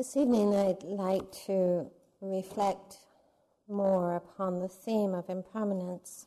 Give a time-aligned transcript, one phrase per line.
[0.00, 1.90] This evening, I'd like to
[2.22, 3.00] reflect
[3.68, 6.24] more upon the theme of impermanence.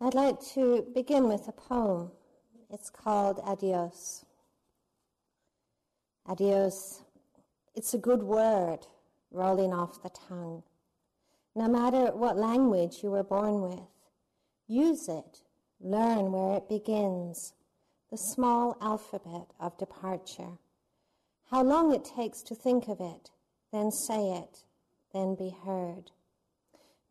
[0.00, 2.10] I'd like to begin with a poem.
[2.70, 4.24] It's called Adios.
[6.26, 7.02] Adios.
[7.74, 8.78] It's a good word
[9.30, 10.62] rolling off the tongue.
[11.54, 13.90] No matter what language you were born with,
[14.66, 15.42] use it,
[15.78, 17.52] learn where it begins,
[18.10, 20.56] the small alphabet of departure
[21.50, 23.30] how long it takes to think of it,
[23.72, 24.64] then say it,
[25.12, 26.12] then be heard.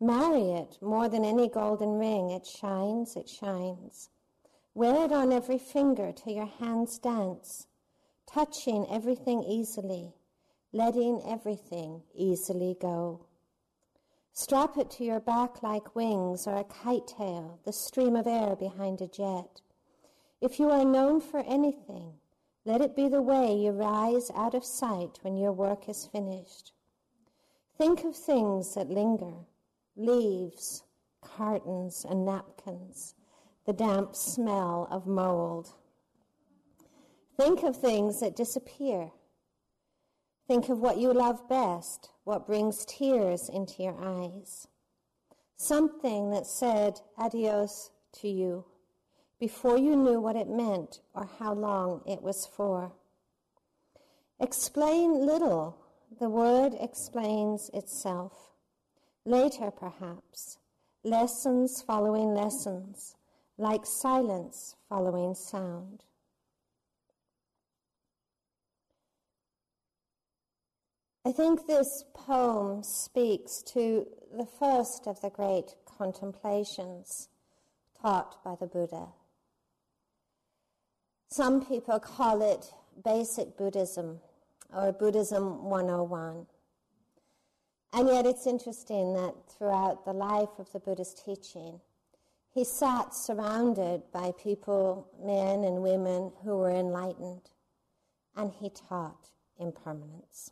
[0.00, 2.30] Marry it more than any golden ring.
[2.30, 4.08] It shines, it shines.
[4.72, 7.66] Wear it on every finger till your hands dance,
[8.26, 10.14] touching everything easily,
[10.72, 13.26] letting everything easily go.
[14.32, 18.56] Strap it to your back like wings or a kite tail, the stream of air
[18.56, 19.60] behind a jet.
[20.40, 22.19] If you are known for anything,
[22.64, 26.72] let it be the way you rise out of sight when your work is finished.
[27.78, 29.46] Think of things that linger
[29.96, 30.82] leaves,
[31.22, 33.14] cartons, and napkins,
[33.64, 35.72] the damp smell of mold.
[37.36, 39.10] Think of things that disappear.
[40.46, 44.68] Think of what you love best, what brings tears into your eyes.
[45.56, 48.64] Something that said adios to you
[49.40, 52.92] before you knew what it meant or how long it was for.
[54.38, 55.76] Explain little,
[56.20, 58.50] the word explains itself.
[59.24, 60.58] Later, perhaps,
[61.02, 63.16] lessons following lessons,
[63.56, 66.04] like silence following sound.
[71.24, 77.28] I think this poem speaks to the first of the great contemplations
[78.00, 79.08] taught by the Buddha.
[81.32, 82.72] Some people call it
[83.04, 84.18] basic Buddhism
[84.74, 86.46] or Buddhism 101.
[87.92, 91.80] And yet it's interesting that throughout the life of the Buddha's teaching,
[92.52, 97.50] he sat surrounded by people, men and women who were enlightened,
[98.34, 100.50] and he taught impermanence.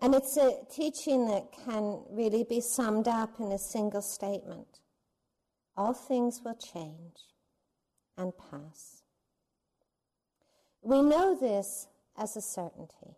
[0.00, 4.80] And it's a teaching that can really be summed up in a single statement.
[5.76, 7.33] All things will change
[8.16, 9.02] and pass.
[10.82, 13.16] We know this as a certainty.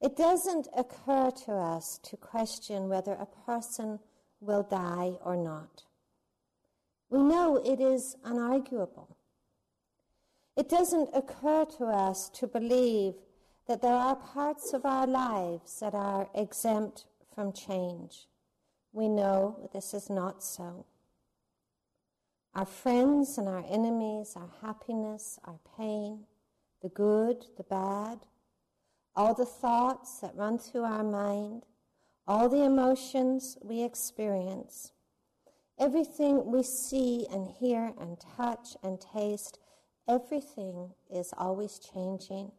[0.00, 3.98] It doesn't occur to us to question whether a person
[4.40, 5.84] will die or not.
[7.10, 9.16] We know it is unarguable.
[10.56, 13.14] It doesn't occur to us to believe
[13.66, 18.26] that there are parts of our lives that are exempt from change.
[18.92, 20.86] We know this is not so
[22.54, 26.24] our friends and our enemies, our happiness, our pain,
[26.82, 28.18] the good, the bad,
[29.14, 31.64] all the thoughts that run through our mind,
[32.26, 34.92] all the emotions we experience,
[35.78, 39.58] everything we see and hear and touch and taste,
[40.08, 42.50] everything is always changing.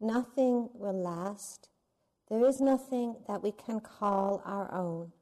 [0.00, 1.68] Nothing will last.
[2.28, 5.12] There is nothing that we can call our own.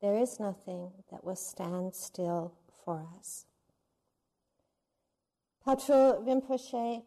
[0.00, 2.57] There is nothing that will stand still
[2.88, 3.44] for us.
[5.62, 7.02] Patrul Rinpoche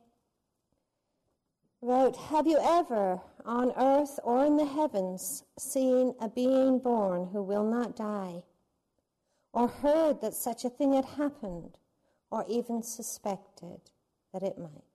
[1.82, 7.42] wrote, Have you ever, on earth or in the heavens, seen a being born who
[7.42, 8.44] will not die,
[9.54, 11.80] or heard that such a thing had happened,
[12.30, 13.82] or even suspected
[14.34, 14.92] that it might?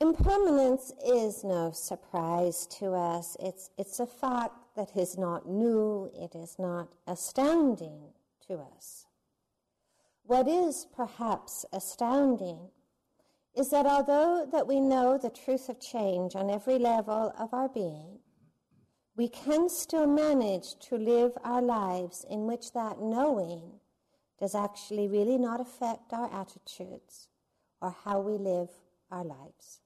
[0.00, 3.36] Impermanence is no surprise to us.
[3.38, 7.98] It's, it's a fact that is not new, it is not astounding
[8.46, 9.06] to us.
[10.22, 12.70] What is perhaps astounding
[13.56, 17.68] is that although that we know the truth of change on every level of our
[17.68, 18.20] being,
[19.16, 23.80] we can still manage to live our lives in which that knowing
[24.38, 27.26] does actually really not affect our attitudes
[27.82, 28.70] or how we live
[29.10, 29.80] our lives.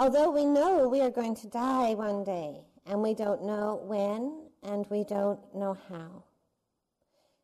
[0.00, 4.48] Although we know we are going to die one day, and we don't know when,
[4.62, 6.24] and we don't know how.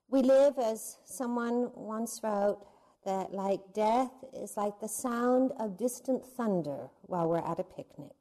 [0.09, 2.67] We live, as someone once wrote,
[3.05, 8.13] that like death is like the sound of distant thunder while we're at a picnic.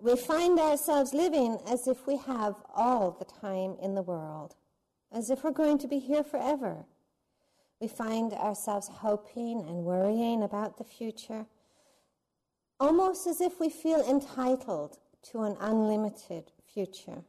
[0.00, 4.54] We find ourselves living as if we have all the time in the world,
[5.12, 6.86] as if we're going to be here forever.
[7.80, 11.46] We find ourselves hoping and worrying about the future
[12.80, 17.22] almost as if we feel entitled to an unlimited future.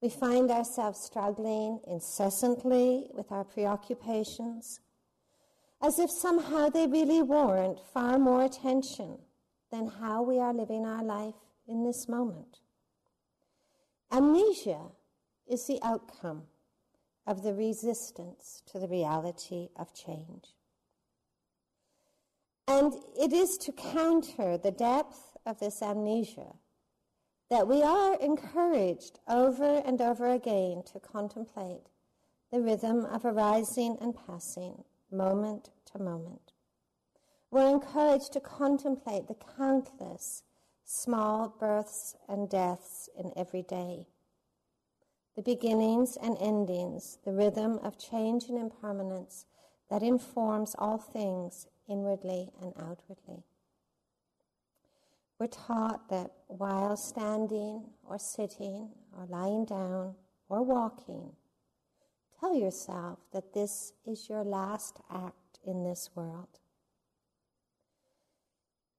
[0.00, 4.80] We find ourselves struggling incessantly with our preoccupations,
[5.82, 9.18] as if somehow they really warrant far more attention
[9.72, 11.34] than how we are living our life
[11.66, 12.60] in this moment.
[14.12, 14.92] Amnesia
[15.46, 16.44] is the outcome
[17.26, 20.54] of the resistance to the reality of change.
[22.68, 26.52] And it is to counter the depth of this amnesia
[27.48, 31.88] that we are encouraged over and over again to contemplate
[32.52, 36.52] the rhythm of arising and passing, moment to moment.
[37.50, 40.42] We're encouraged to contemplate the countless
[40.84, 44.06] small births and deaths in every day,
[45.36, 49.46] the beginnings and endings, the rhythm of change and impermanence
[49.88, 53.44] that informs all things inwardly and outwardly.
[55.38, 60.14] We're taught that while standing or sitting or lying down
[60.48, 61.32] or walking,
[62.40, 66.58] tell yourself that this is your last act in this world.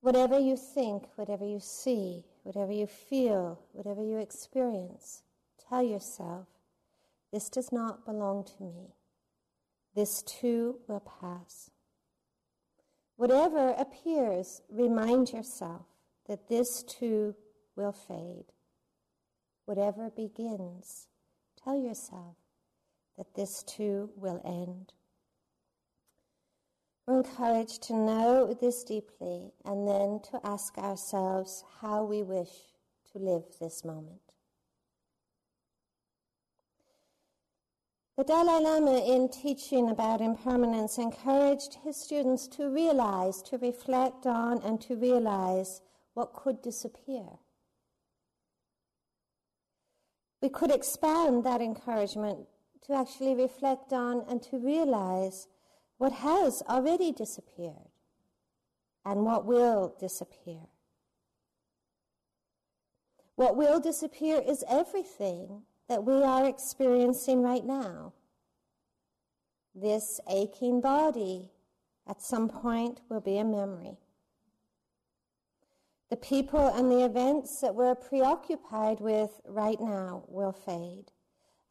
[0.02, 5.24] Whatever you think, whatever you see, whatever you feel, whatever you experience,
[5.70, 6.48] tell yourself,
[7.34, 8.96] this does not belong to me.
[9.96, 11.70] This too will pass.
[13.20, 15.88] Whatever appears, remind yourself
[16.30, 17.36] that this too
[17.76, 18.46] will fade.
[19.66, 21.10] Whatever begins,
[21.62, 22.38] tell yourself
[23.18, 24.94] that this too will end.
[27.06, 32.72] We're encouraged to know this deeply and then to ask ourselves how we wish
[33.12, 34.29] to live this moment.
[38.20, 44.62] The Dalai Lama, in teaching about impermanence, encouraged his students to realize, to reflect on,
[44.62, 45.80] and to realize
[46.16, 47.24] what could disappear.
[50.42, 52.40] We could expand that encouragement
[52.88, 55.48] to actually reflect on and to realize
[55.98, 57.88] what has already disappeared
[59.06, 60.68] and what will disappear.
[63.38, 68.14] What will disappear is everything that we are experiencing right now.
[69.74, 71.50] This aching body
[72.08, 73.98] at some point will be a memory.
[76.10, 81.12] The people and the events that we're preoccupied with right now will fade.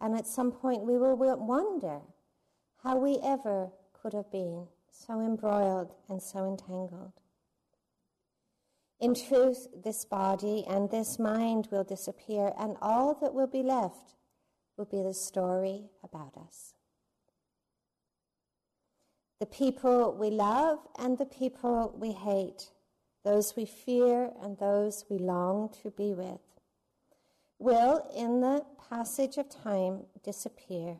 [0.01, 2.01] And at some point we will wonder
[2.85, 7.21] how we ever could have been so embroiled and so entangled.
[9.01, 14.17] In truth, this body and this mind will disappear, and all that will be left
[14.77, 16.75] will be the story about us.
[19.39, 22.71] The people we love and the people we hate,
[23.25, 26.41] those we fear and those we long to be with,
[27.61, 30.97] will, in the passage of time, disappear.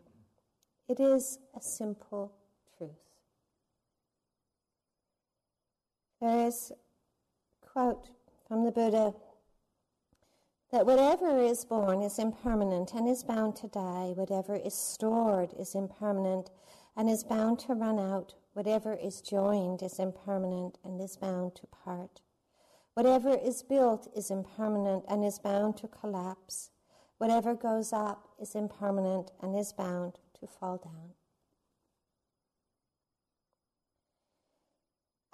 [0.89, 2.33] It is a simple
[2.77, 2.91] truth.
[6.21, 6.73] There is
[7.79, 8.09] quote
[8.49, 9.15] from the Buddha
[10.73, 15.77] that whatever is born is impermanent and is bound to die, whatever is stored is
[15.77, 16.51] impermanent
[16.97, 21.69] and is bound to run out, whatever is joined is impermanent and is bound to
[21.69, 22.21] part.
[22.95, 26.71] Whatever is built is impermanent and is bound to collapse.
[27.19, 31.13] Whatever goes up is impermanent and is bound to fall down.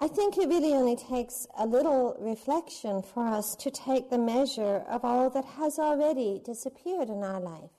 [0.05, 4.83] I think it really only takes a little reflection for us to take the measure
[4.87, 7.71] of all that has already disappeared in our life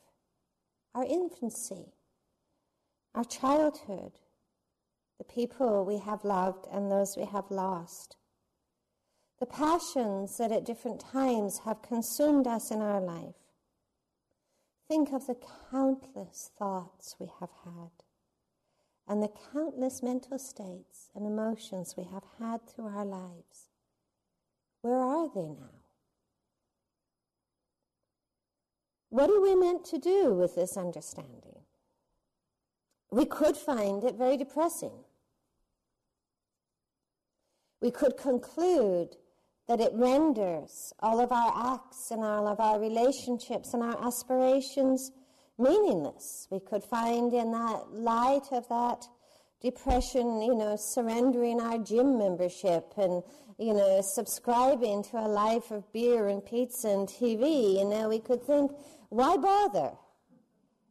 [0.92, 1.92] our infancy,
[3.14, 4.18] our childhood,
[5.18, 8.16] the people we have loved and those we have lost,
[9.38, 13.36] the passions that at different times have consumed us in our life.
[14.88, 15.36] Think of the
[15.70, 18.05] countless thoughts we have had
[19.08, 23.68] and the countless mental states and emotions we have had through our lives.
[24.82, 25.70] Where are they now?
[29.10, 31.60] What are we meant to do with this understanding?
[33.10, 35.04] We could find it very depressing.
[37.80, 39.16] We could conclude
[39.68, 45.12] that it renders all of our acts and all of our relationships and our aspirations
[45.58, 46.46] meaningless.
[46.50, 49.06] We could find in that light of that
[49.60, 53.22] depression, you know, surrendering our gym membership and,
[53.58, 57.78] you know, subscribing to a life of beer and pizza and TV.
[57.78, 58.72] you know, we could think,
[59.08, 59.92] why bother?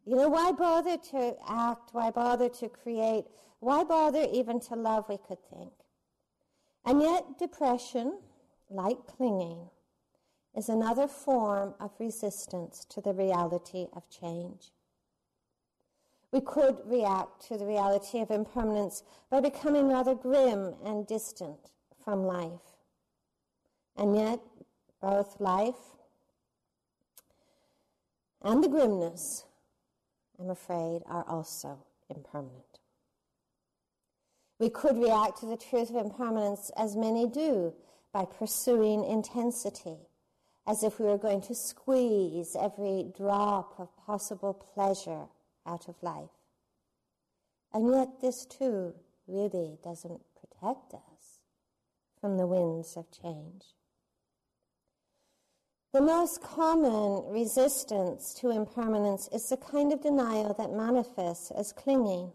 [0.06, 1.90] You know, why bother to act?
[1.94, 3.26] Why bother to create?
[3.60, 5.72] Why bother even to love, we could think.
[6.86, 8.20] And yet, depression,
[8.70, 9.70] like clinging,
[10.56, 14.72] is another form of resistance to the reality of change.
[16.32, 21.72] We could react to the reality of impermanence by becoming rather grim and distant
[22.04, 22.76] from life.
[23.98, 24.40] And yet,
[25.02, 25.76] both life
[28.42, 29.46] and the grimness,
[30.40, 32.80] I'm afraid, are also impermanent.
[34.60, 37.74] We could react to the truth of impermanence as many do
[38.14, 39.98] by pursuing intensity,
[40.68, 45.26] as if we were going to squeeze every drop of possible pleasure
[45.66, 46.30] out of life.
[47.74, 48.94] And yet, this too
[49.28, 51.40] really doesn't protect us
[52.20, 53.66] from the winds of change.
[55.94, 62.32] The most common resistance to impermanence is the kind of denial that manifests as clinging.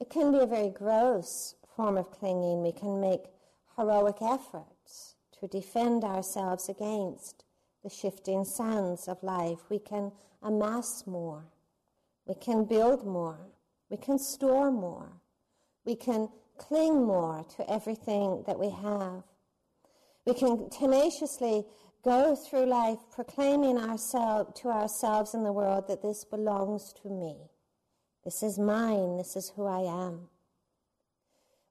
[0.00, 2.62] It can be a very gross form of clinging.
[2.62, 3.24] We can make
[3.76, 4.77] heroic efforts
[5.40, 7.44] to defend ourselves against
[7.82, 9.60] the shifting sands of life.
[9.70, 11.44] We can amass more.
[12.26, 13.38] We can build more.
[13.90, 15.12] We can store more.
[15.84, 16.28] We can
[16.58, 19.22] cling more to everything that we have.
[20.26, 21.64] We can tenaciously
[22.04, 27.36] go through life proclaiming ourselves to ourselves in the world that this belongs to me.
[28.24, 29.16] This is mine.
[29.16, 30.28] This is who I am.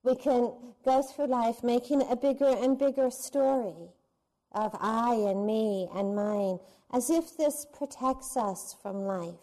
[0.03, 0.53] We can
[0.85, 3.91] go through life making a bigger and bigger story
[4.53, 6.59] of I and me and mine,
[6.91, 9.35] as if this protects us from life.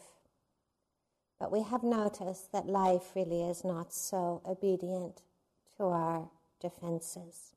[1.38, 5.22] But we have noticed that life really is not so obedient
[5.76, 6.28] to our
[6.60, 7.52] defenses.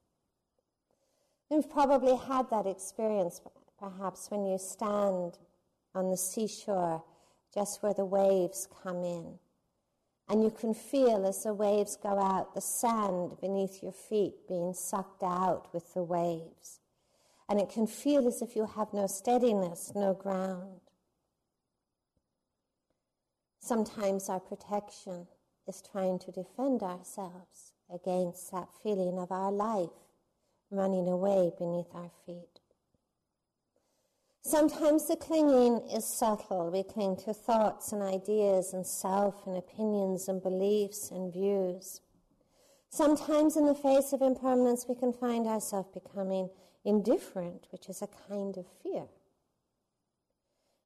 [1.49, 3.39] You've probably had that experience,
[3.79, 5.37] perhaps, when you stand
[5.95, 7.03] on the seashore
[7.53, 9.39] just where the waves come in.
[10.29, 14.73] And you can feel as the waves go out, the sand beneath your feet being
[14.73, 16.79] sucked out with the waves.
[17.47, 20.81] And it can feel as if you have no steadiness, no ground.
[23.61, 25.27] Sometimes our protection
[25.67, 29.89] is trying to defend ourselves against that feeling of our life
[30.69, 32.56] running away beneath our feet.
[34.47, 36.71] Sometimes the clinging is subtle.
[36.71, 41.99] We cling to thoughts and ideas and self and opinions and beliefs and views.
[42.89, 46.49] Sometimes, in the face of impermanence, we can find ourselves becoming
[46.85, 49.07] indifferent, which is a kind of fear.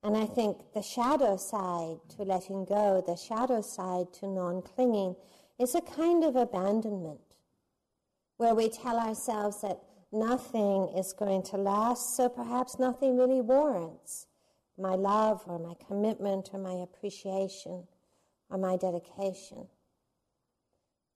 [0.02, 5.16] And I think the shadow side to letting go, the shadow side to non clinging,
[5.60, 7.36] is a kind of abandonment
[8.38, 14.28] where we tell ourselves that nothing is going to last, so perhaps nothing really warrants
[14.78, 17.88] my love or my commitment or my appreciation
[18.50, 19.68] or my dedication.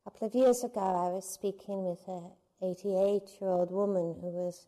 [0.06, 4.28] A couple of years ago, I was speaking with an 88 year old woman who
[4.28, 4.68] was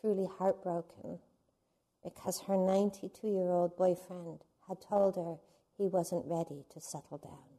[0.00, 1.18] truly heartbroken
[2.02, 5.36] because her 92 year old boyfriend had told her
[5.76, 7.55] he wasn't ready to settle down.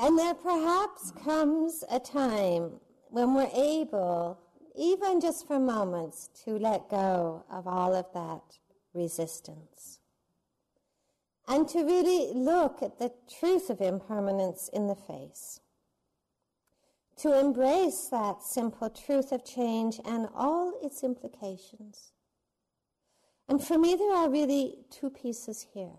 [0.00, 2.80] And there perhaps comes a time
[3.10, 4.40] when we're able,
[4.74, 8.58] even just for moments, to let go of all of that
[8.94, 10.00] resistance
[11.50, 15.60] and to really look at the truth of impermanence in the face.
[17.18, 22.12] To embrace that simple truth of change and all its implications.
[23.48, 25.98] And for me, there are really two pieces here.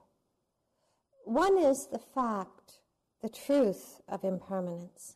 [1.26, 2.80] One is the fact,
[3.22, 5.16] the truth of impermanence,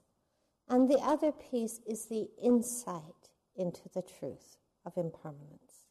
[0.69, 5.87] and the other piece is the insight into the truth of impermanence.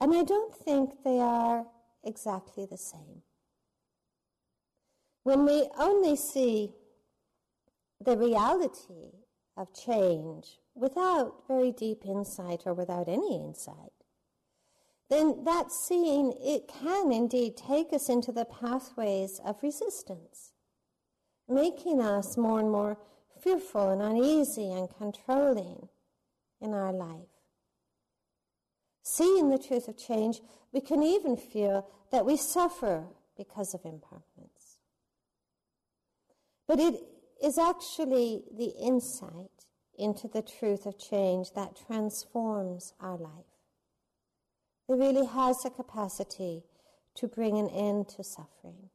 [0.00, 1.66] And I don't think they are
[2.04, 3.22] exactly the same.
[5.22, 6.74] When we only see
[8.00, 9.24] the reality
[9.56, 13.92] of change without very deep insight or without any insight,
[15.08, 20.52] then that seeing, it can indeed take us into the pathways of resistance,
[21.48, 22.98] making us more and more
[23.40, 25.88] fearful and uneasy and controlling
[26.60, 27.28] in our life.
[29.02, 30.40] Seeing the truth of change,
[30.72, 34.78] we can even feel that we suffer because of impermanence.
[36.66, 36.96] But it
[37.42, 39.50] is actually the insight
[39.98, 43.30] into the truth of change that transforms our life.
[44.88, 46.64] It really has the capacity
[47.14, 48.90] to bring an end to suffering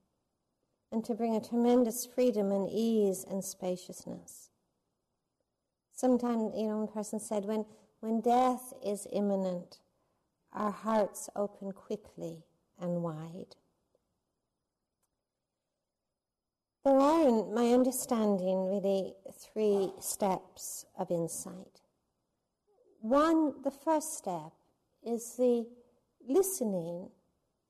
[0.92, 4.50] and to bring a tremendous freedom and ease and spaciousness.
[5.94, 7.66] Sometimes, you know, one person said, when,
[8.00, 9.80] when death is imminent,
[10.54, 12.44] our hearts open quickly
[12.80, 13.56] and wide.
[16.84, 21.82] There are, in my understanding, really three steps of insight.
[23.02, 24.52] One, the first step,
[25.04, 25.68] is the
[26.28, 27.10] listening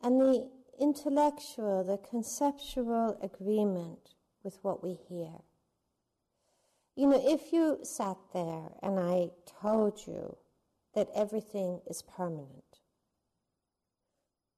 [0.01, 0.49] and the
[0.81, 5.31] intellectual, the conceptual agreement with what we hear.
[6.95, 9.29] You know, if you sat there and I
[9.61, 10.37] told you
[10.93, 12.79] that everything is permanent,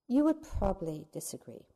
[0.08, 1.68] you would probably disagree.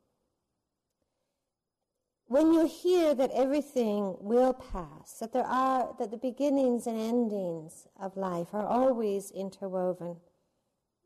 [2.26, 7.88] When you hear that everything will pass, that there are that the beginnings and endings
[8.00, 10.18] of life are always interwoven,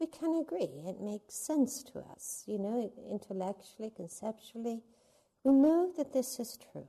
[0.01, 0.81] we can agree.
[0.87, 4.81] It makes sense to us, you know, intellectually, conceptually.
[5.43, 6.87] We know that this is true.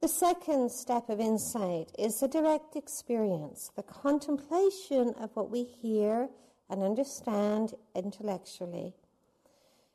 [0.00, 6.30] The second step of insight is the direct experience, the contemplation of what we hear
[6.70, 8.94] and understand intellectually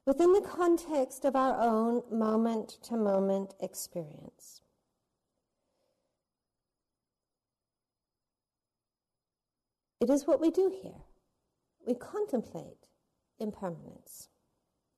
[0.06, 4.62] within the context of our own moment to moment experience.
[10.00, 11.03] It is what we do here.
[11.86, 12.88] We contemplate
[13.40, 14.30] impermanence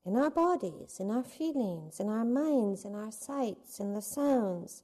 [0.06, 4.84] in our bodies, in our feelings, in our minds, in our sights, in the sounds,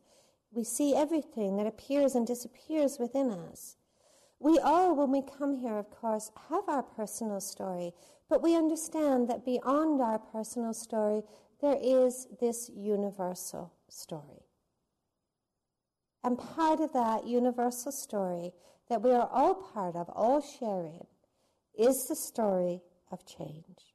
[0.52, 3.78] we see everything that appears and disappears within us.
[4.40, 7.94] We all, when we come here, of course, have our personal story,
[8.30, 11.22] but we understand that beyond our personal story,
[11.62, 14.48] there is this universal story.
[16.24, 18.52] And part of that universal story
[18.90, 21.06] that we are all part of, all sharing,
[21.78, 23.94] is the story of change.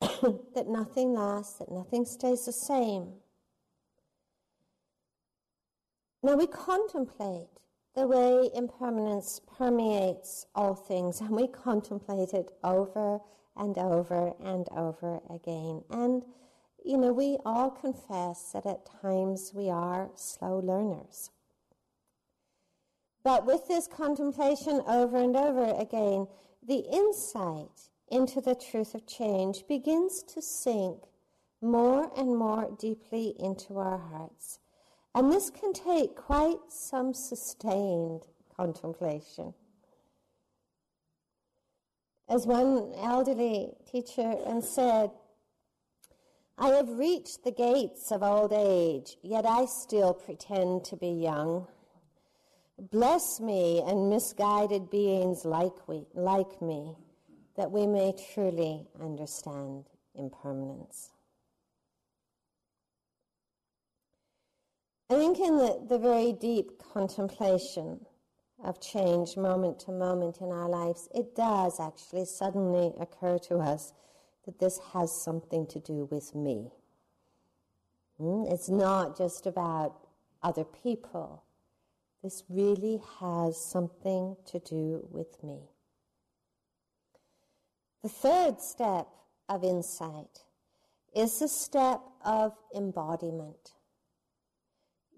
[0.54, 3.14] that nothing lasts, that nothing stays the same,
[6.26, 7.46] now we contemplate
[7.94, 13.20] the way impermanence permeates all things, and we contemplate it over
[13.56, 15.82] and over and over again.
[15.88, 16.24] And,
[16.84, 21.30] you know, we all confess that at times we are slow learners.
[23.26, 26.28] But with this contemplation over and over again,
[26.64, 31.02] the insight into the truth of change begins to sink
[31.60, 34.60] more and more deeply into our hearts.
[35.12, 39.54] And this can take quite some sustained contemplation.
[42.28, 45.10] As one elderly teacher once said,
[46.56, 51.66] I have reached the gates of old age, yet I still pretend to be young.
[52.78, 56.94] Bless me and misguided beings like, we, like me,
[57.56, 59.84] that we may truly understand
[60.14, 61.10] impermanence.
[65.08, 68.04] I think in the, the very deep contemplation
[68.62, 73.92] of change moment to moment in our lives, it does actually suddenly occur to us
[74.44, 76.72] that this has something to do with me.
[78.20, 78.50] Mm?
[78.52, 80.08] It's not just about
[80.42, 81.42] other people.
[82.22, 85.60] This really has something to do with me.
[88.02, 89.08] The third step
[89.48, 90.44] of insight
[91.14, 93.72] is the step of embodiment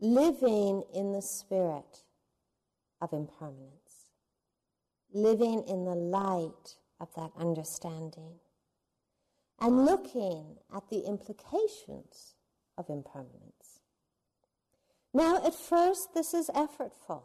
[0.01, 2.05] living in the spirit
[3.01, 4.11] of impermanence,
[5.13, 8.35] living in the light of that understanding,
[9.61, 12.35] and looking at the implications
[12.77, 13.81] of impermanence.
[15.15, 17.23] Now, at first, this is effortful.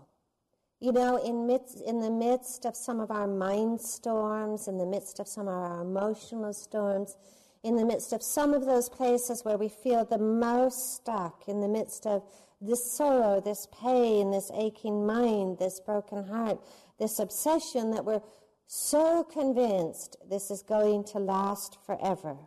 [0.79, 4.85] You know, in, midst, in the midst of some of our mind storms, in the
[4.85, 7.15] midst of some of our emotional storms,
[7.63, 11.61] in the midst of some of those places where we feel the most stuck, in
[11.61, 12.23] the midst of
[12.59, 16.59] this sorrow, this pain, this aching mind, this broken heart,
[16.99, 18.21] this obsession that we're
[18.67, 22.37] so convinced this is going to last forever,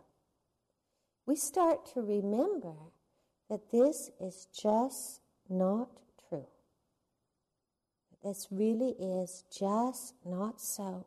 [1.25, 2.73] we start to remember
[3.49, 5.89] that this is just not
[6.27, 6.45] true.
[8.23, 11.05] This really is just not so.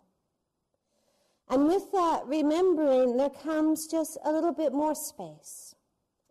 [1.48, 5.74] And with that remembering, there comes just a little bit more space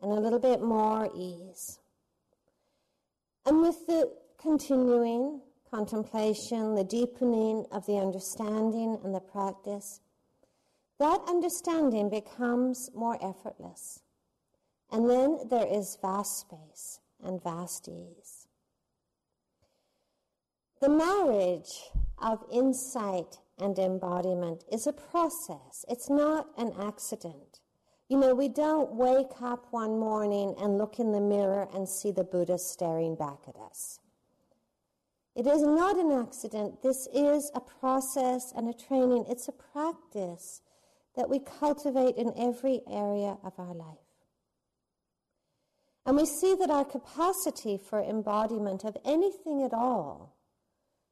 [0.02, 1.80] and a little bit more ease.
[3.46, 10.00] And with the continuing contemplation, the deepening of the understanding and the practice,
[11.00, 14.02] that understanding becomes more effortless.
[14.92, 18.48] And then there is vast space and vast ease.
[20.82, 27.60] The marriage of insight and embodiment is a process, it's not an accident.
[28.08, 32.12] You know, we don't wake up one morning and look in the mirror and see
[32.12, 34.00] the Buddha staring back at us.
[35.36, 36.82] It is not an accident.
[36.82, 39.26] This is a process and a training.
[39.30, 40.62] It's a practice
[41.16, 44.09] that we cultivate in every area of our life.
[46.06, 50.36] And we see that our capacity for embodiment of anything at all,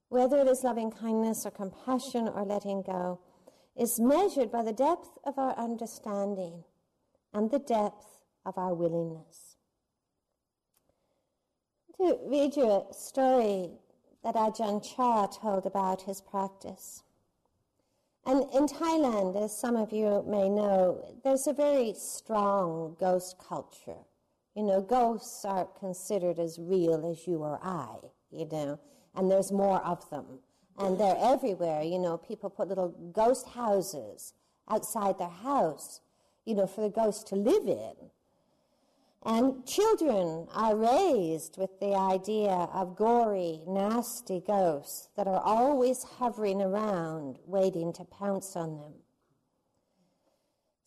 [0.09, 3.19] whether it is loving kindness or compassion or letting go,
[3.75, 6.63] is measured by the depth of our understanding
[7.33, 9.57] and the depth of our willingness.
[11.97, 13.71] To read you a story
[14.23, 17.03] that Ajahn Chah told about his practice.
[18.25, 24.05] And in Thailand, as some of you may know, there's a very strong ghost culture.
[24.57, 27.97] You know, ghosts aren't considered as real as you or I,
[28.31, 28.79] you know,
[29.13, 30.25] and there's more of them.
[30.79, 31.83] And they're everywhere.
[31.83, 34.33] You know, people put little ghost houses
[34.67, 36.01] outside their house,
[36.43, 38.09] you know, for the ghosts to live in.
[39.23, 46.63] And children are raised with the idea of gory, nasty ghosts that are always hovering
[46.63, 48.93] around, waiting to pounce on them.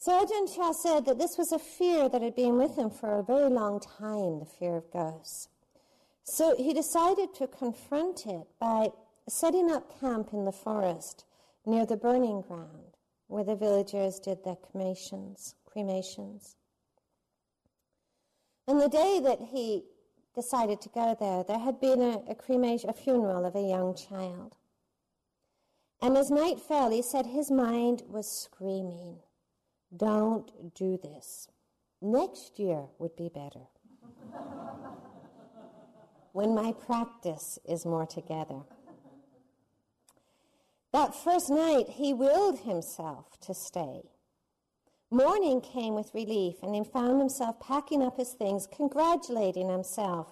[0.08, 3.22] Ajahn Chah said that this was a fear that had been with him for a
[3.22, 5.48] very long time, the fear of ghosts.
[6.24, 8.88] So he decided to confront it by
[9.28, 11.24] setting up camp in the forest
[11.66, 15.54] near the burning ground where the villagers did their cremations.
[15.64, 16.56] cremations.
[18.66, 19.84] And the day that he
[20.34, 23.94] decided to go there, there had been a, a cremation, a funeral of a young
[23.94, 24.56] child.
[26.02, 29.18] And as night fell, he said his mind was screaming,
[29.96, 31.48] Don't do this.
[32.00, 33.66] Next year would be better.
[36.32, 38.60] when my practice is more together.
[40.92, 44.02] That first night, he willed himself to stay.
[45.10, 50.28] Morning came with relief, and he found himself packing up his things, congratulating himself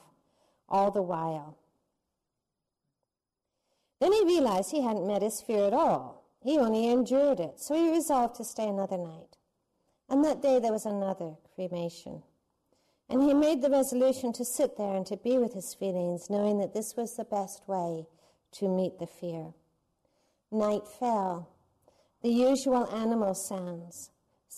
[0.69, 1.57] all the while.
[4.01, 6.25] Then he realized he hadn't met his fear at all.
[6.41, 9.38] He only endured it, so he resolved to stay another night.
[10.09, 12.23] And that day there was another cremation.
[13.09, 16.59] And he made the resolution to sit there and to be with his feelings, knowing
[16.59, 18.07] that this was the best way
[18.53, 19.55] to meet the fear.
[20.51, 21.49] Night fell.
[22.23, 24.11] The usual animal sounds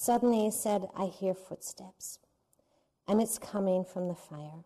[0.03, 2.21] Suddenly he said, I hear footsteps,
[3.07, 4.65] and it's coming from the fire.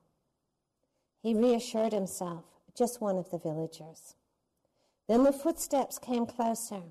[1.20, 2.44] He reassured himself,
[2.76, 4.14] just one of the villagers.
[5.08, 6.82] Then the footsteps came closer,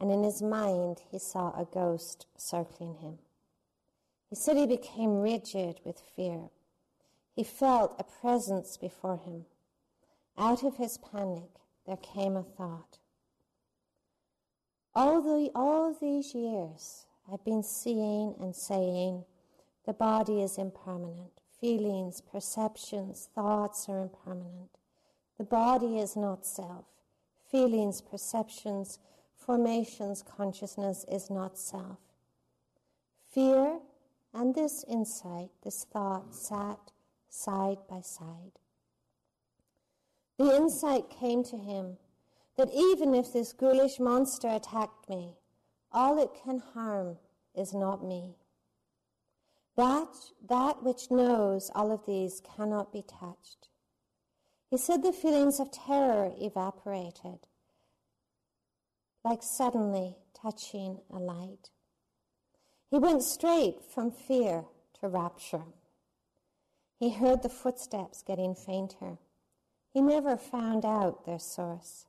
[0.00, 3.18] and in his mind he saw a ghost circling him.
[4.28, 6.50] He said he became rigid with fear.
[7.34, 9.44] He felt a presence before him.
[10.36, 11.50] Out of his panic,
[11.86, 12.98] there came a thought.
[14.94, 19.24] All, the, all these years, I've been seeing and saying
[19.86, 21.32] the body is impermanent.
[21.60, 24.70] Feelings, perceptions, thoughts are impermanent.
[25.38, 26.84] The body is not self.
[27.50, 28.98] Feelings, perceptions,
[29.44, 31.98] formations, consciousness is not self.
[33.30, 33.80] Fear
[34.32, 36.92] and this insight, this thought, sat
[37.28, 38.58] side by side.
[40.38, 41.98] The insight came to him
[42.56, 45.36] that even if this ghoulish monster attacked me,
[45.92, 47.18] all it can harm
[47.54, 48.36] is not me.
[49.76, 50.14] That,
[50.48, 53.68] that which knows all of these cannot be touched.
[54.70, 57.46] He said the feelings of terror evaporated,
[59.24, 61.70] like suddenly touching a light.
[62.90, 64.66] He went straight from fear
[65.00, 65.64] to rapture.
[66.98, 69.18] He heard the footsteps getting fainter.
[69.92, 72.06] He never found out their source.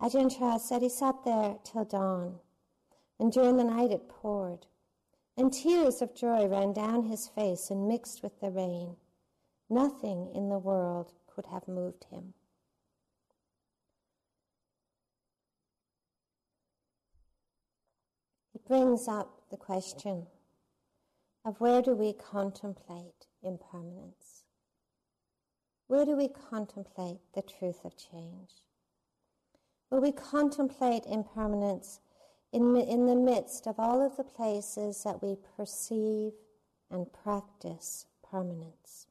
[0.00, 2.38] Ajahn Chah said he sat there till dawn,
[3.18, 4.66] and during the night it poured,
[5.36, 8.96] and tears of joy ran down his face and mixed with the rain.
[9.68, 12.34] Nothing in the world could have moved him.
[18.68, 20.26] Brings up the question
[21.44, 24.44] of where do we contemplate impermanence?
[25.86, 28.50] Where do we contemplate the truth of change?
[29.90, 32.00] Will we contemplate impermanence
[32.52, 36.32] in, in the midst of all of the places that we perceive
[36.90, 39.06] and practice permanence?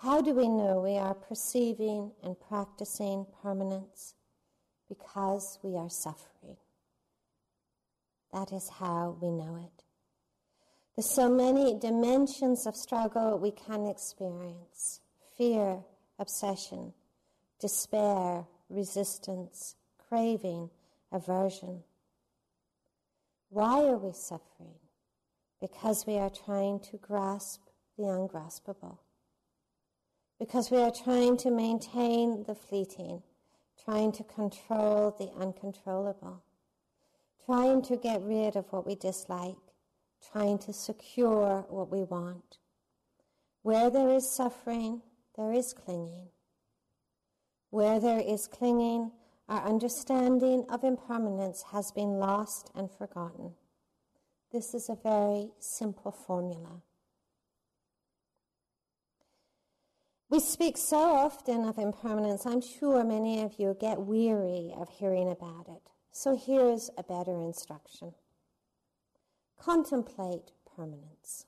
[0.00, 4.14] How do we know we are perceiving and practicing permanence?
[4.88, 6.56] Because we are suffering.
[8.32, 9.84] That is how we know it.
[10.94, 15.00] There's so many dimensions of struggle we can experience
[15.36, 15.78] fear,
[16.18, 16.92] obsession,
[17.60, 20.70] despair, resistance, craving,
[21.12, 21.82] aversion.
[23.48, 24.78] Why are we suffering?
[25.60, 27.60] Because we are trying to grasp
[27.96, 28.98] the ungraspable.
[30.38, 33.22] Because we are trying to maintain the fleeting,
[33.84, 36.42] trying to control the uncontrollable,
[37.50, 39.56] trying to get rid of what we dislike,
[40.30, 42.58] trying to secure what we want.
[43.62, 45.02] Where there is suffering,
[45.36, 46.28] there is clinging.
[47.70, 49.10] Where there is clinging,
[49.48, 53.54] our understanding of impermanence has been lost and forgotten.
[54.52, 56.82] This is a very simple formula.
[60.28, 65.28] We speak so often of impermanence, I'm sure many of you get weary of hearing
[65.28, 65.90] about it.
[66.12, 68.14] So here's a better instruction
[69.58, 71.44] contemplate permanence.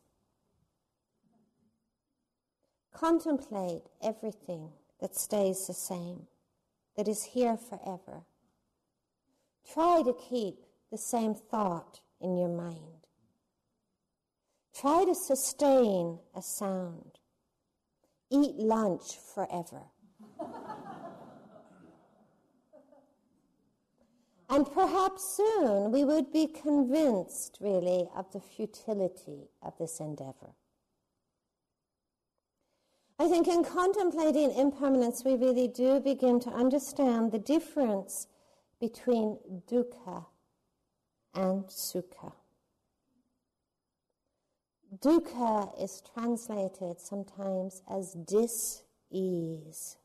[2.92, 4.68] Contemplate everything
[5.00, 6.26] that stays the same,
[6.96, 8.24] that is here forever.
[9.72, 10.56] Try to keep
[10.90, 13.06] the same thought in your mind.
[14.74, 17.18] Try to sustain a sound
[18.32, 19.82] eat lunch forever.
[24.52, 30.52] And perhaps soon we would be convinced, really, of the futility of this endeavor.
[33.18, 38.26] I think in contemplating impermanence, we really do begin to understand the difference
[38.78, 39.38] between
[39.70, 40.26] dukkha
[41.32, 42.32] and sukha.
[44.98, 49.96] Dukkha is translated sometimes as dis-ease.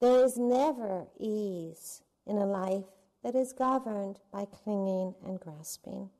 [0.00, 2.84] There is never ease in a life
[3.22, 6.10] that is governed by clinging and grasping.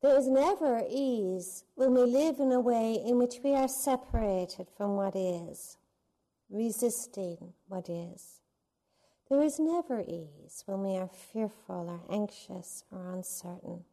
[0.00, 4.68] There is never ease when we live in a way in which we are separated
[4.76, 5.76] from what is,
[6.50, 8.40] resisting what is.
[9.30, 13.84] There is never ease when we are fearful or anxious or uncertain.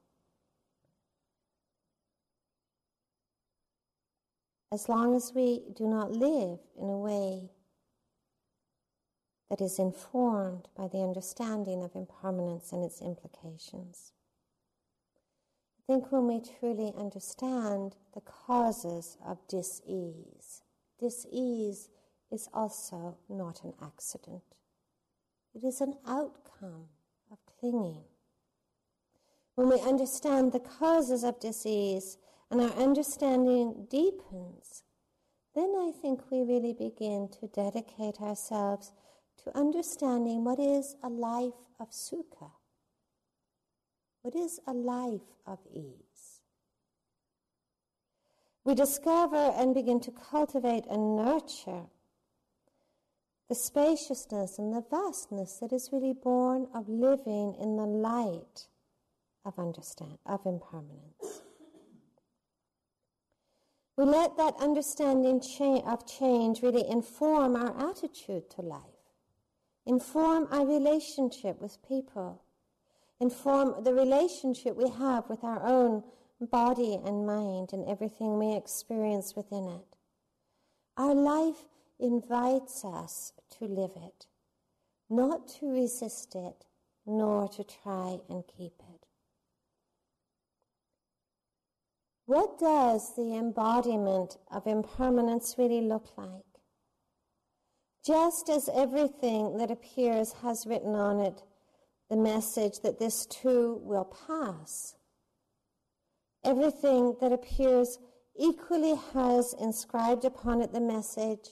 [4.71, 7.49] as long as we do not live in a way
[9.49, 14.11] that is informed by the understanding of impermanence and its implications.
[15.79, 20.61] I think when we truly understand the causes of dis-ease,
[20.99, 21.89] dis-ease
[22.31, 24.43] is also not an accident.
[25.55, 26.89] It is an outcome
[27.31, 28.03] of clinging.
[29.55, 32.17] When we understand the causes of dis-ease,
[32.51, 34.83] and our understanding deepens,
[35.55, 38.91] then I think we really begin to dedicate ourselves
[39.43, 42.51] to understanding what is a life of sukha,
[44.21, 46.41] what is a life of ease.
[48.63, 51.87] We discover and begin to cultivate and nurture
[53.49, 58.67] the spaciousness and the vastness that is really born of living in the light
[59.43, 61.41] of understand of impermanence.
[63.97, 65.41] We let that understanding
[65.85, 68.98] of change really inform our attitude to life,
[69.89, 72.43] inform our relationship with people,
[73.19, 76.03] inform the relationship we have with our own
[76.39, 79.97] body and mind and everything we experience within it.
[80.95, 81.65] Our life
[81.99, 84.27] invites us to live it,
[85.09, 86.65] not to resist it,
[87.07, 89.07] nor to try and keep it.
[92.27, 96.48] What does the embodiment of impermanence really look like?
[98.09, 101.43] Just as everything that appears has written on it
[102.09, 104.95] the message that this too will pass,
[106.43, 107.99] everything that appears
[108.35, 111.49] equally has inscribed upon it the message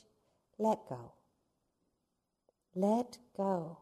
[0.57, 1.11] let go.
[2.73, 3.77] Let go.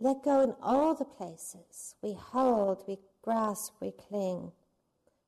[0.00, 4.52] Let go in all the places we hold, we grasp, we cling.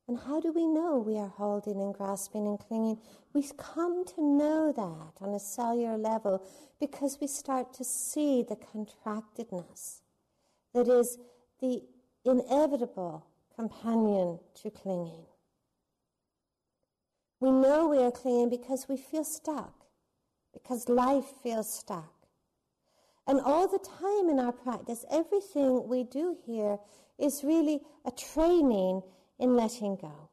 [0.07, 2.99] And how do we know we are holding and grasping and clinging?
[3.33, 6.41] We come to know that on a cellular level
[6.79, 10.01] because we start to see the contractedness
[10.73, 11.17] that is
[11.59, 11.81] the
[12.23, 15.25] inevitable companion to clinging.
[17.39, 19.85] We know we are clinging because we feel stuck,
[20.53, 22.13] because life feels stuck.
[23.27, 26.77] And all the time in our practice, everything we do here
[27.19, 29.01] is really a training
[29.39, 30.29] in letting go.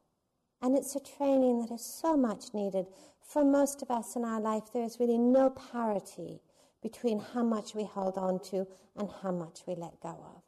[0.61, 2.87] And it's a training that is so much needed.
[3.21, 6.41] For most of us in our life, there is really no parity
[6.81, 10.43] between how much we hold on to and how much we let go of.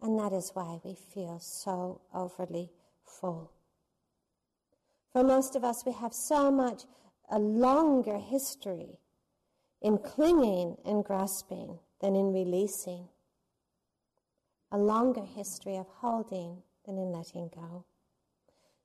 [0.00, 2.70] And that is why we feel so overly
[3.02, 3.50] full.
[5.12, 6.84] For most of us, we have so much
[7.30, 8.98] a longer history
[9.80, 13.08] in clinging and grasping than in releasing.
[14.72, 17.84] A longer history of holding than in letting go.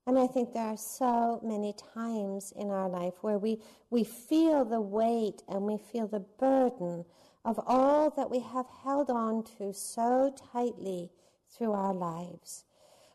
[0.08, 4.66] And I think there are so many times in our life where we, we feel
[4.66, 7.06] the weight and we feel the burden
[7.46, 11.12] of all that we have held on to so tightly
[11.56, 12.66] through our lives.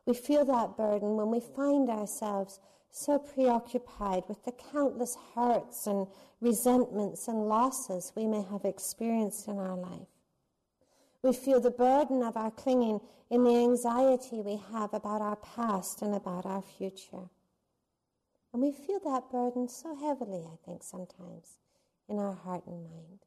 [0.06, 6.06] We feel that burden when we find ourselves so preoccupied with the countless hurts and
[6.40, 10.13] resentments and losses we may have experienced in our life.
[11.24, 16.02] We feel the burden of our clinging in the anxiety we have about our past
[16.02, 17.30] and about our future.
[18.52, 21.56] And we feel that burden so heavily, I think, sometimes
[22.10, 23.20] in our heart and mind.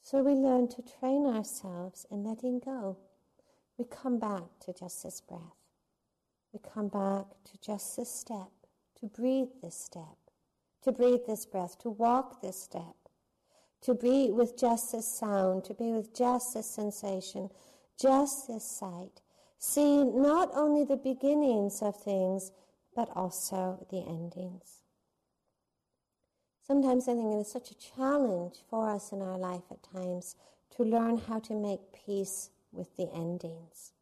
[0.00, 2.96] So we learn to train ourselves in letting go.
[3.76, 5.40] We come back to just this breath.
[6.54, 8.50] We come back to just this step,
[8.98, 10.16] to breathe this step,
[10.84, 12.96] to breathe this breath, to walk this step,
[13.82, 17.50] to be with just this sound, to be with just this sensation,
[18.00, 19.20] just this sight.
[19.58, 22.50] See not only the beginnings of things,
[22.94, 24.82] but also the endings.
[26.66, 30.36] Sometimes I think it is such a challenge for us in our life at times
[30.76, 33.92] to learn how to make peace with the endings.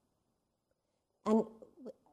[1.24, 1.44] And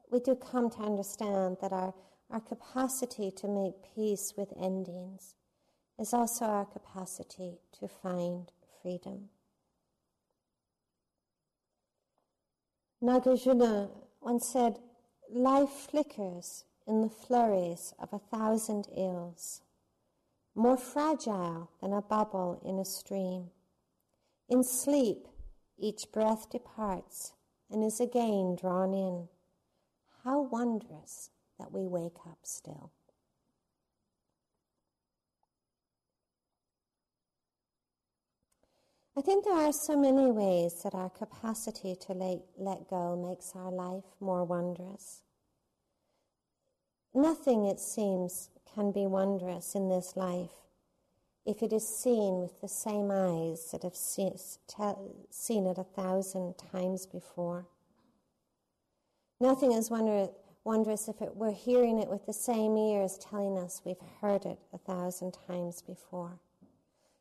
[0.10, 1.94] we do come to understand that our,
[2.32, 5.36] our capacity to make peace with endings
[6.00, 9.30] is also our capacity to find freedom.
[13.04, 13.90] Nagarjuna
[14.22, 14.80] once said,
[15.30, 19.62] Life flickers in the flurries of a thousand ills,
[20.56, 23.52] more fragile than a bubble in a stream.
[24.50, 25.28] In sleep,
[25.78, 27.34] each breath departs
[27.70, 29.28] and is again drawn in.
[30.24, 31.30] How wondrous
[31.60, 32.92] that we wake up still.
[39.18, 43.54] I think there are so many ways that our capacity to let, let go makes
[43.56, 45.24] our life more wondrous.
[47.16, 50.52] Nothing, it seems, can be wondrous in this life
[51.48, 57.08] if it is seen with the same eyes that have seen it a thousand times
[57.08, 57.66] before.
[59.40, 60.28] Nothing is wonder,
[60.64, 64.60] wondrous if it, we're hearing it with the same ears telling us we've heard it
[64.72, 66.38] a thousand times before.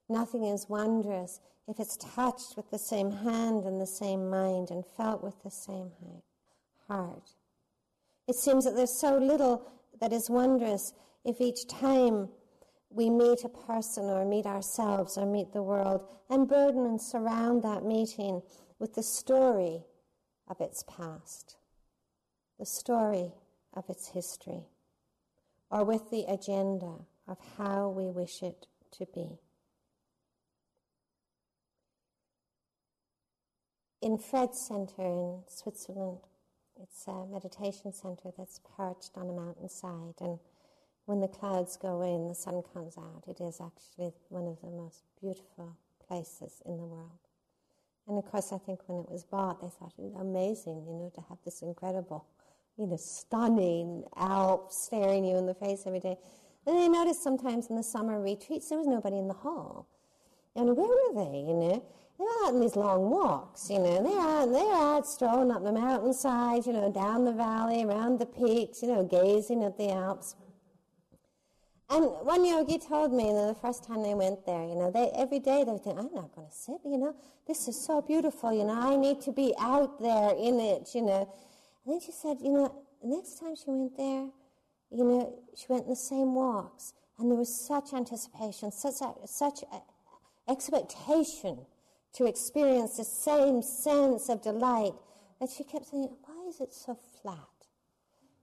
[0.09, 4.85] Nothing is wondrous if it's touched with the same hand and the same mind and
[4.97, 5.91] felt with the same
[6.87, 7.31] heart.
[8.29, 9.67] It seems that there's so little
[10.01, 10.93] that is wondrous
[11.25, 12.29] if each time
[12.91, 17.63] we meet a person or meet ourselves or meet the world and burden and surround
[17.63, 18.43] that meeting
[18.79, 19.85] with the story
[20.49, 21.57] of its past
[22.59, 23.33] the story
[23.75, 24.65] of its history,
[25.71, 26.95] or with the agenda
[27.29, 29.39] of how we wish it to be.
[34.07, 36.21] In Felsentor in Switzerland,
[36.81, 40.39] it's a meditation center that's perched on a mountainside, and
[41.07, 43.25] when the clouds go in, the sun comes out.
[43.27, 47.19] It is actually one of the most beautiful places in the world.
[48.07, 50.95] And of course, I think when it was bought, they thought it was amazing, you
[50.95, 52.27] know, to have this incredible
[52.79, 56.17] you know, stunning Alps staring you in the face every day.
[56.65, 59.89] And I noticed sometimes in the summer retreats, there was nobody in the hall.
[60.55, 61.85] And where were they, you know?
[62.19, 64.03] They were out on these long walks, you know.
[64.03, 68.27] They're out, they're out strolling up the mountainside, you know, down the valley, around the
[68.27, 70.35] peaks, you know, gazing at the Alps.
[71.89, 75.11] And one yogi told me that the first time they went there, you know, they,
[75.15, 77.15] every day they think, I'm not going to sit, you know,
[77.47, 81.03] this is so beautiful, you know, I need to be out there in it, you
[81.03, 81.33] know.
[81.85, 84.29] And then she said, you know, next time she went there,
[84.91, 88.95] you know, she went in the same walks, and there was such anticipation, such
[89.27, 89.63] such
[90.49, 91.59] expectation
[92.17, 94.95] to experience the same sense of delight
[95.39, 97.69] that she kept saying, "Why is it so flat?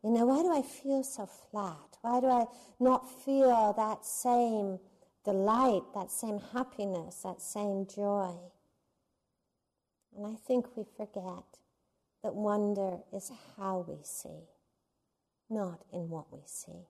[0.03, 1.97] You know, why do I feel so flat?
[2.01, 2.45] Why do I
[2.79, 4.79] not feel that same
[5.23, 8.37] delight, that same happiness, that same joy?"
[10.15, 11.59] And I think we forget
[12.21, 14.49] that wonder is how we see,
[15.49, 16.87] not in what we see.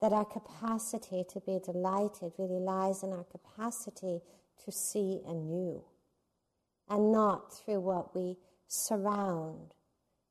[0.00, 4.20] That our capacity to be delighted really lies in our capacity
[4.64, 5.82] to see anew
[6.88, 8.36] and not through what we
[8.68, 9.74] surround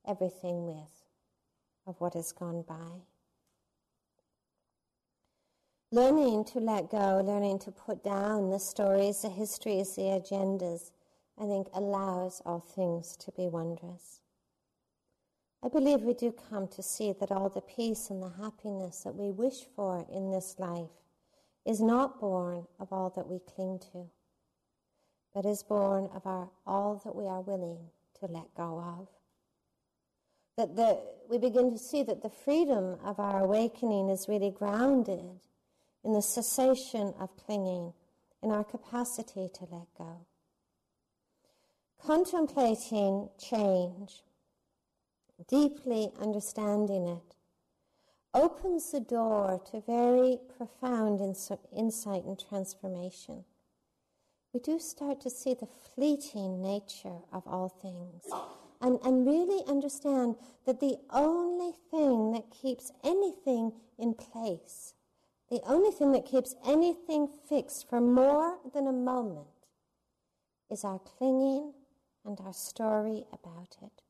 [0.06, 1.06] everything with
[1.86, 3.02] of what has gone by.
[5.92, 10.90] Learning to let go, learning to put down the stories, the histories, the agendas,
[11.38, 14.20] I think, allows all things to be wondrous.
[15.62, 19.14] I believe we do come to see that all the peace and the happiness that
[19.14, 20.90] we wish for in this life
[21.64, 24.06] is not born of all that we cling to,
[25.36, 27.76] but is born of our, all that we are willing
[28.18, 29.06] to let go of.
[30.56, 35.40] That the, we begin to see that the freedom of our awakening is really grounded
[36.02, 37.92] in the cessation of clinging,
[38.42, 40.24] in our capacity to let go.
[42.02, 44.22] contemplating change,
[45.48, 47.34] deeply understanding it,
[48.32, 51.20] opens the door to very profound
[51.76, 53.44] insight and transformation.
[54.56, 58.22] We do start to see the fleeting nature of all things
[58.80, 64.94] and, and really understand that the only thing that keeps anything in place,
[65.50, 69.46] the only thing that keeps anything fixed for more than a moment,
[70.70, 71.74] is our clinging
[72.24, 74.00] and our story about it.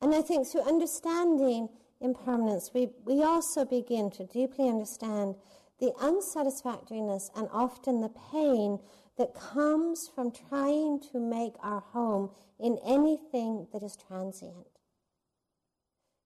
[0.00, 1.70] And I think through understanding
[2.00, 5.34] impermanence, we, we also begin to deeply understand
[5.78, 8.78] the unsatisfactoriness and often the pain
[9.18, 14.66] that comes from trying to make our home in anything that is transient.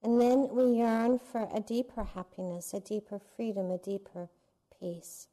[0.03, 4.31] And then we yearn for a deeper happiness, a deeper freedom, a deeper
[4.81, 5.29] peace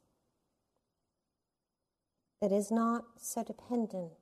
[2.40, 4.12] that is not so dependent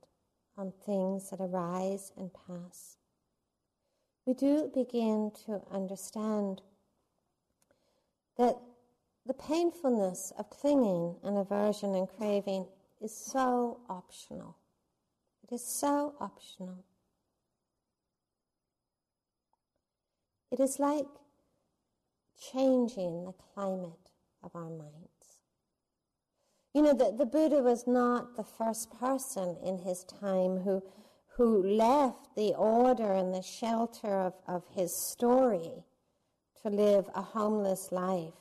[0.57, 2.97] on things that arise and pass.
[4.25, 6.63] We do begin to understand
[8.39, 8.57] that
[9.27, 12.67] the painfulness of clinging and aversion and craving
[13.01, 14.57] is so optional.
[15.43, 16.85] It is so optional.
[20.51, 21.07] It is like
[22.53, 24.11] changing the climate
[24.43, 25.39] of our minds.
[26.73, 30.83] You know, the, the Buddha was not the first person in his time who,
[31.37, 35.85] who left the order and the shelter of, of his story
[36.63, 38.35] to live a homeless life.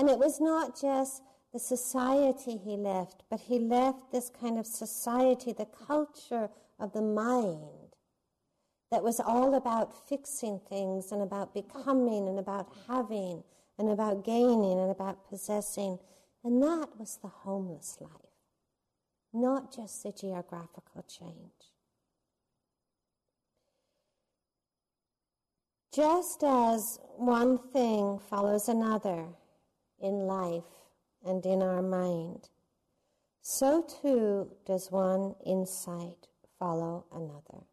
[0.00, 1.20] And it was not just
[1.52, 6.48] the society he left, but he left this kind of society, the culture
[6.78, 7.96] of the mind
[8.90, 13.44] that was all about fixing things and about becoming and about having
[13.78, 15.98] and about gaining and about possessing.
[16.42, 18.10] And that was the homeless life,
[19.34, 21.74] not just the geographical change.
[25.94, 29.26] Just as one thing follows another
[30.00, 30.64] in life,
[31.24, 32.48] and in our mind,
[33.42, 36.28] so too does one insight
[36.58, 37.64] follow another.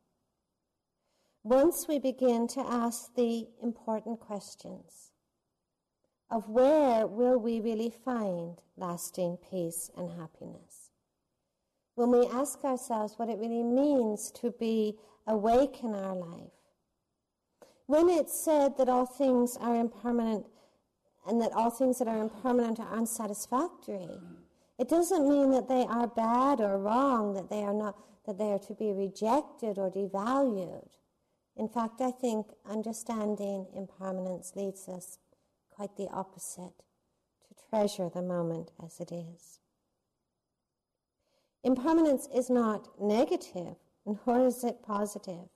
[1.44, 5.12] Once we begin to ask the important questions
[6.30, 10.92] of where will we really find lasting peace and happiness,
[11.96, 16.52] when we ask ourselves what it really means to be awake in our life,
[17.86, 20.46] when it's said that all things are impermanent
[21.28, 24.10] and that all things that are impermanent are unsatisfactory.
[24.80, 28.52] It doesn't mean that they are bad or wrong, that they are not, that they
[28.52, 30.90] are to be rejected or devalued.
[31.56, 35.18] In fact, I think understanding impermanence leads us
[35.72, 36.84] quite the opposite,
[37.48, 39.60] to treasure the moment as it is.
[41.64, 43.76] Impermanence is not negative,
[44.06, 45.50] nor is it positive.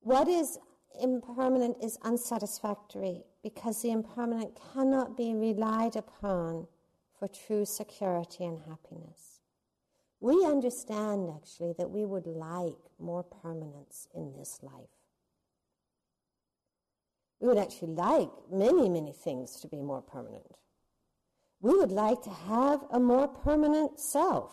[0.00, 0.58] What is
[1.00, 6.66] impermanent is unsatisfactory because the impermanent cannot be relied upon
[7.18, 9.40] for true security and happiness.
[10.20, 14.98] We understand actually that we would like more permanence in this life.
[17.40, 20.56] We would actually like many, many things to be more permanent.
[21.60, 24.52] We would like to have a more permanent self.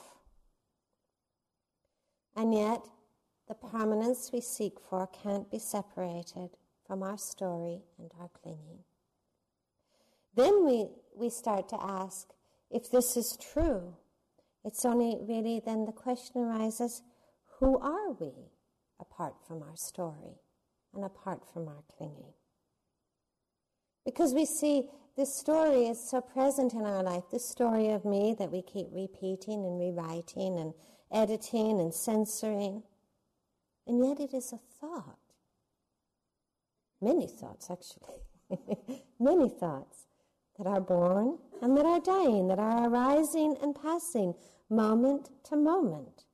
[2.36, 2.82] And yet,
[3.48, 6.50] the permanence we seek for can't be separated
[6.86, 8.84] from our story and our clinging.
[10.36, 12.28] Then we, we start to ask
[12.70, 13.96] if this is true.
[14.64, 17.02] It's only really then the question arises
[17.60, 18.32] who are we
[19.00, 20.40] apart from our story
[20.94, 22.34] and apart from our clinging?
[24.06, 28.36] Because we see this story is so present in our life, this story of me
[28.38, 30.74] that we keep repeating and rewriting and
[31.12, 32.84] editing and censoring.
[33.88, 35.25] And yet it is a thought.
[37.06, 39.04] Many thoughts, actually.
[39.20, 40.08] Many thoughts
[40.58, 44.34] that are born and that are dying, that are arising and passing
[44.72, 46.26] moment to moment.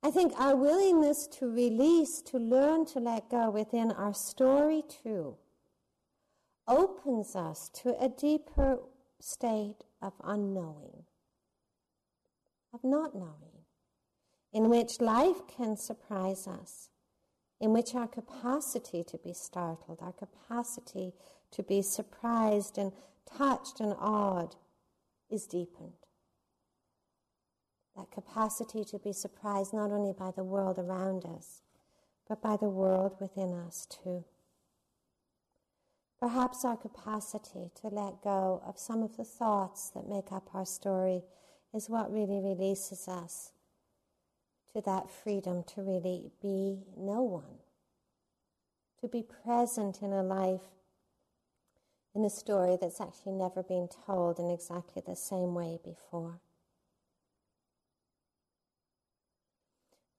[0.00, 5.38] I think our willingness to release, to learn to let go within our story too,
[6.68, 8.78] opens us to a deeper
[9.20, 11.02] state of unknowing,
[12.72, 13.64] of not knowing
[14.52, 16.90] in which life can surprise us,
[17.64, 21.14] in which our capacity to be startled, our capacity
[21.50, 22.92] to be surprised and
[23.24, 24.54] touched and awed
[25.30, 25.94] is deepened.
[27.96, 31.62] That capacity to be surprised not only by the world around us,
[32.28, 34.26] but by the world within us too.
[36.20, 40.66] Perhaps our capacity to let go of some of the thoughts that make up our
[40.66, 41.22] story
[41.72, 43.53] is what really releases us
[44.74, 47.60] to that freedom to really be no one,
[49.00, 50.60] to be present in a life,
[52.14, 56.40] in a story that's actually never been told in exactly the same way before.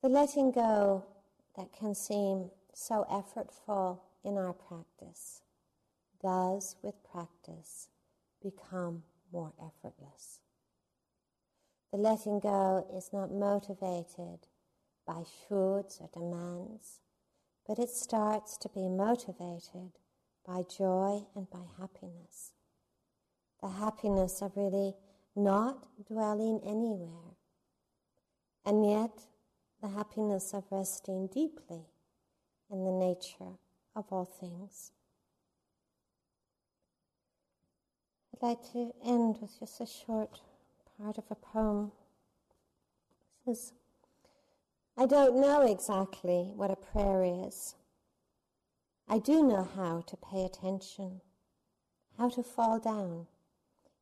[0.01, 1.03] The letting go
[1.58, 5.41] that can seem so effortful in our practice
[6.22, 7.89] does, with practice,
[8.41, 10.39] become more effortless.
[11.95, 14.47] The letting go is not motivated
[15.07, 16.99] by shoulds or demands,
[17.65, 19.93] but it starts to be motivated
[20.45, 22.51] by joy and by happiness.
[23.61, 24.93] The happiness of really
[25.37, 27.37] not dwelling anywhere,
[28.65, 29.27] and yet
[29.81, 31.85] the happiness of resting deeply
[32.69, 33.55] in the nature
[33.95, 34.91] of all things.
[38.33, 40.41] I'd like to end with just a short
[41.01, 41.91] part of a poem.
[43.45, 43.73] It says,
[44.97, 47.75] I don't know exactly what a prayer is.
[49.07, 51.21] I do know how to pay attention,
[52.17, 53.27] how to fall down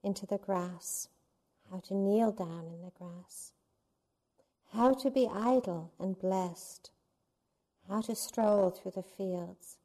[0.04, 1.10] into the grass,
[1.72, 3.54] how to kneel down in the grass,
[4.74, 6.92] how to be idle and blessed,
[7.90, 9.78] how to stroll through the fields,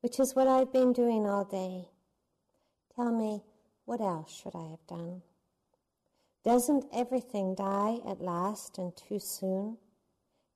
[0.00, 1.88] which is what I've been doing all day.
[2.94, 3.42] Tell me,
[3.84, 5.22] what else should I have done?
[6.44, 9.78] Doesn't everything die at last and too soon?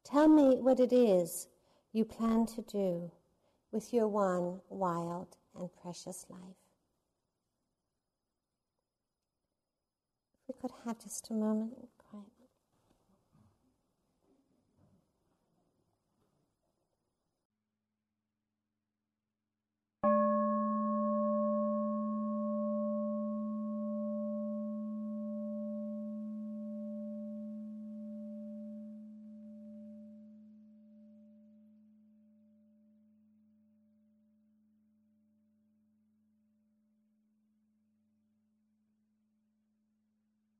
[0.04, 1.48] Tell me what it is
[1.92, 3.10] you plan to do
[3.70, 6.40] with your one wild and precious life.
[10.48, 11.95] If we could have just a moment.